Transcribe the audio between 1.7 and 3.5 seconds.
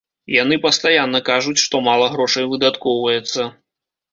мала грошай выдаткоўваецца.